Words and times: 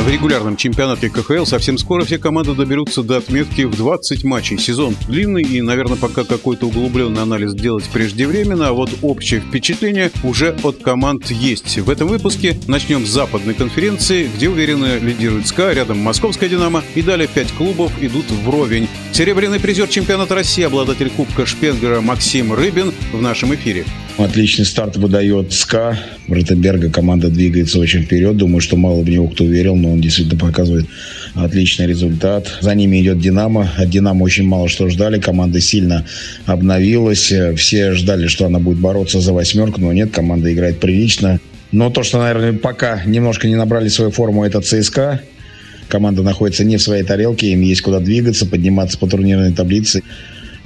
В 0.00 0.08
регулярном 0.08 0.56
чемпионате 0.56 1.10
КХЛ 1.10 1.44
совсем 1.44 1.76
скоро 1.76 2.06
все 2.06 2.16
команды 2.16 2.54
доберутся 2.54 3.02
до 3.02 3.18
отметки 3.18 3.62
в 3.62 3.76
20 3.76 4.24
матчей. 4.24 4.58
Сезон 4.58 4.96
длинный 5.06 5.42
и, 5.42 5.60
наверное, 5.60 5.98
пока 5.98 6.24
какой-то 6.24 6.68
углубленный 6.68 7.20
анализ 7.20 7.52
делать 7.52 7.84
преждевременно, 7.92 8.68
а 8.68 8.72
вот 8.72 8.88
общее 9.02 9.40
впечатление 9.40 10.10
уже 10.24 10.56
от 10.62 10.82
команд 10.82 11.30
есть. 11.30 11.78
В 11.78 11.90
этом 11.90 12.08
выпуске 12.08 12.58
начнем 12.66 13.04
с 13.04 13.10
западной 13.10 13.52
конференции, 13.52 14.30
где 14.34 14.48
уверенно 14.48 14.98
лидирует 14.98 15.46
СКА, 15.46 15.74
рядом 15.74 15.98
Московская 15.98 16.48
«Динамо» 16.48 16.82
и 16.94 17.02
далее 17.02 17.28
пять 17.28 17.52
клубов 17.52 17.92
идут 18.00 18.24
вровень. 18.44 18.88
Серебряный 19.12 19.58
призер 19.58 19.88
чемпионата 19.88 20.34
России, 20.34 20.62
обладатель 20.62 21.10
Кубка 21.10 21.44
Шпенгера 21.44 22.00
Максим 22.00 22.52
Рыбин 22.54 22.92
в 23.12 23.20
нашем 23.20 23.54
эфире. 23.54 23.84
Отличный 24.18 24.64
старт 24.64 24.96
выдает 24.96 25.52
СКА. 25.52 25.98
Ротенберга 26.28 26.90
команда 26.90 27.28
двигается 27.28 27.80
очень 27.80 28.02
вперед. 28.02 28.36
Думаю, 28.36 28.60
что 28.60 28.76
мало 28.76 29.02
в 29.02 29.08
него 29.08 29.26
кто 29.28 29.44
верил, 29.44 29.74
но 29.74 29.92
он 29.92 30.00
действительно 30.00 30.38
показывает 30.38 30.86
отличный 31.34 31.86
результат. 31.86 32.58
За 32.60 32.74
ними 32.74 33.02
идет 33.02 33.18
«Динамо». 33.18 33.70
От 33.76 33.90
«Динамо» 33.90 34.22
очень 34.22 34.44
мало 34.44 34.68
что 34.68 34.88
ждали. 34.88 35.20
Команда 35.20 35.60
сильно 35.60 36.06
обновилась. 36.46 37.32
Все 37.56 37.92
ждали, 37.92 38.28
что 38.28 38.46
она 38.46 38.58
будет 38.60 38.78
бороться 38.78 39.20
за 39.20 39.32
восьмерку, 39.32 39.80
но 39.80 39.92
нет, 39.92 40.12
команда 40.12 40.52
играет 40.52 40.78
прилично. 40.78 41.40
Но 41.72 41.90
то, 41.90 42.04
что, 42.04 42.18
наверное, 42.18 42.52
пока 42.52 43.02
немножко 43.04 43.48
не 43.48 43.56
набрали 43.56 43.88
свою 43.88 44.12
форму, 44.12 44.44
это 44.44 44.60
ЦСКА. 44.60 45.20
Команда 45.90 46.22
находится 46.22 46.64
не 46.64 46.76
в 46.76 46.82
своей 46.82 47.02
тарелке, 47.02 47.48
им 47.48 47.60
есть 47.62 47.82
куда 47.82 47.98
двигаться, 47.98 48.46
подниматься 48.46 48.96
по 48.98 49.06
турнирной 49.06 49.52
таблице 49.52 50.02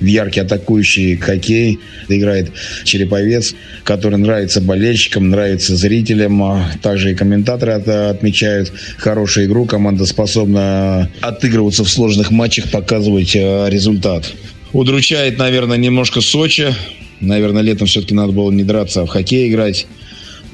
в 0.00 0.04
яркий 0.04 0.40
атакующий 0.40 1.16
хоккей. 1.16 1.78
Играет 2.08 2.52
Череповец, 2.84 3.54
который 3.84 4.18
нравится 4.18 4.60
болельщикам, 4.60 5.30
нравится 5.30 5.76
зрителям. 5.76 6.42
А 6.42 6.70
Также 6.82 7.12
и 7.12 7.14
комментаторы 7.14 7.72
отмечают 7.72 8.72
хорошую 8.98 9.46
игру. 9.46 9.64
Команда 9.64 10.06
способна 10.06 11.10
отыгрываться 11.20 11.84
в 11.84 11.90
сложных 11.90 12.30
матчах, 12.30 12.70
показывать 12.70 13.34
э, 13.34 13.66
результат. 13.70 14.32
Удручает, 14.72 15.38
наверное, 15.38 15.78
немножко 15.78 16.20
Сочи. 16.20 16.74
Наверное, 17.20 17.62
летом 17.62 17.86
все-таки 17.86 18.14
надо 18.14 18.32
было 18.32 18.50
не 18.50 18.64
драться, 18.64 19.02
а 19.02 19.06
в 19.06 19.08
хоккей 19.08 19.48
играть 19.48 19.86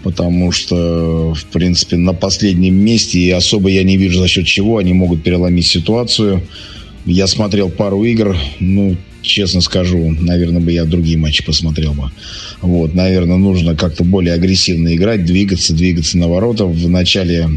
потому 0.02 0.52
что, 0.52 1.34
в 1.34 1.44
принципе, 1.46 1.96
на 1.96 2.12
последнем 2.12 2.74
месте, 2.74 3.18
и 3.18 3.30
особо 3.30 3.68
я 3.68 3.82
не 3.82 3.96
вижу 3.96 4.20
за 4.20 4.28
счет 4.28 4.46
чего 4.46 4.78
они 4.78 4.92
могут 4.92 5.22
переломить 5.22 5.66
ситуацию. 5.66 6.42
Я 7.06 7.26
смотрел 7.26 7.70
пару 7.70 8.04
игр, 8.04 8.36
ну, 8.60 8.96
честно 9.22 9.60
скажу, 9.60 10.10
наверное, 10.20 10.60
бы 10.60 10.72
я 10.72 10.84
другие 10.84 11.18
матчи 11.18 11.44
посмотрел 11.44 11.92
бы. 11.94 12.10
Вот, 12.62 12.94
наверное, 12.94 13.36
нужно 13.36 13.76
как-то 13.76 14.04
более 14.04 14.34
агрессивно 14.34 14.94
играть, 14.94 15.24
двигаться, 15.24 15.74
двигаться 15.74 16.18
на 16.18 16.28
ворота. 16.28 16.64
В 16.64 16.88
начале 16.88 17.48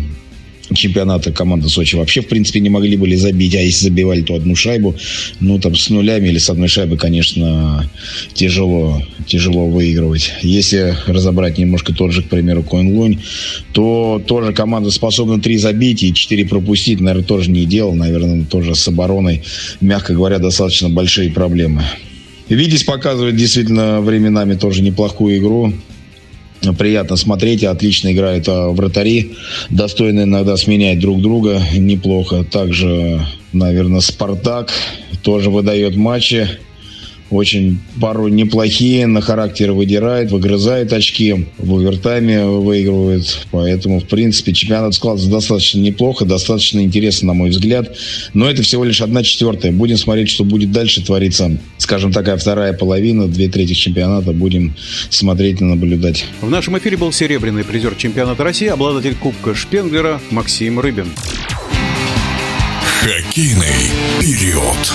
чемпионата 0.74 1.32
команда 1.32 1.70
Сочи 1.70 1.96
вообще, 1.96 2.22
в 2.22 2.28
принципе, 2.28 2.60
не 2.60 2.70
могли 2.70 2.98
были 2.98 3.16
забить, 3.16 3.56
а 3.56 3.62
если 3.62 3.86
забивали, 3.86 4.22
то 4.22 4.36
одну 4.36 4.56
шайбу. 4.56 4.96
Ну, 5.40 5.60
там, 5.60 5.76
с 5.76 5.90
нулями 5.90 6.30
или 6.30 6.38
с 6.38 6.50
одной 6.50 6.68
шайбы, 6.68 6.98
конечно, 6.98 7.90
тяжело, 8.34 9.02
тяжело 9.28 9.68
выигрывать. 9.68 10.32
Если 10.42 10.96
разобрать 11.08 11.58
немножко 11.58 11.94
тот 11.94 12.12
же, 12.12 12.24
к 12.24 12.30
примеру, 12.30 12.64
Коин-Лунь, 12.64 13.20
то 13.74 14.22
тоже 14.26 14.54
команда 14.54 14.92
способна 14.92 15.42
три 15.42 15.58
забить 15.58 16.04
и 16.04 16.14
четыре 16.14 16.46
пропустить, 16.46 17.00
наверное, 17.00 17.26
тоже 17.26 17.52
не 17.52 17.66
делал. 17.66 17.94
Наверное, 17.94 18.46
тоже 18.46 18.76
с 18.76 18.88
обороной, 18.88 19.44
мягко 19.82 20.14
говоря, 20.14 20.40
достаточно 20.40 20.90
большие 20.90 21.30
проблемы. 21.30 21.84
Видись 22.50 22.84
показывает 22.84 23.36
действительно 23.36 24.02
временами 24.02 24.56
тоже 24.56 24.82
неплохую 24.82 25.38
игру 25.38 25.74
приятно 26.72 27.18
смотреть, 27.18 27.64
отлично 27.66 28.14
играют 28.14 28.48
а, 28.48 28.70
вратари, 28.70 29.34
достойно 29.70 30.22
иногда 30.24 30.56
сменять 30.56 31.00
друг 31.00 31.22
друга, 31.22 31.62
неплохо. 31.76 32.46
Также, 32.46 33.20
наверное, 33.52 34.00
Спартак 34.00 34.72
тоже 35.24 35.50
выдает 35.50 35.98
матчи, 35.98 36.48
очень 37.36 37.80
пару 38.00 38.28
неплохие, 38.28 39.08
на 39.08 39.22
характер 39.22 39.72
выдирает, 39.72 40.32
выгрызает 40.32 40.94
очки, 40.94 41.48
в 41.58 41.76
овертайме 41.76 42.46
выигрывает. 42.46 43.46
Поэтому, 43.52 44.00
в 44.00 44.06
принципе, 44.06 44.54
чемпионат 44.54 44.94
складывается 44.94 45.32
достаточно 45.32 45.80
неплохо, 45.80 46.26
достаточно 46.26 46.82
интересно, 46.82 47.28
на 47.28 47.34
мой 47.34 47.50
взгляд. 47.50 47.96
Но 48.34 48.50
это 48.50 48.62
всего 48.64 48.84
лишь 48.84 49.02
одна 49.02 49.24
четвертая. 49.24 49.72
Будем 49.72 49.98
смотреть, 49.98 50.30
что 50.30 50.44
будет 50.44 50.72
дальше 50.72 51.04
твориться. 51.04 51.58
Скажем, 51.78 52.12
такая 52.12 52.38
вторая 52.38 52.74
половина, 52.74 53.28
две 53.28 53.50
трети 53.50 53.74
чемпионата. 53.74 54.32
Будем 54.32 54.76
смотреть 55.10 55.62
и 55.62 55.64
наблюдать. 55.64 56.26
В 56.42 56.50
нашем 56.50 56.78
эфире 56.78 56.98
был 56.98 57.12
серебряный 57.12 57.64
призер 57.64 57.96
чемпионата 57.96 58.44
России, 58.44 58.68
обладатель 58.68 59.16
Кубка 59.16 59.56
Шпенглера 59.56 60.22
Максим 60.32 60.80
Рыбин. 60.80 61.08
Хоккейный 63.02 63.92
период. 64.22 64.94